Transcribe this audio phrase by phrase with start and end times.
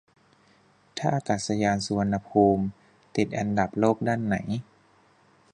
[0.97, 2.65] ท่าอากาศยานสุวรรณภูมิ
[3.15, 4.35] ติดอันดับโลกด้านไหน